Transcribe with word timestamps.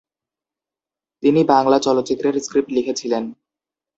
তিনি 1.23 1.41
বাংলা 1.43 1.77
চলচ্চিত্রের 1.79 2.35
স্ক্রিপ্ট 2.39 2.71
লিখেছিলেন। 2.73 3.23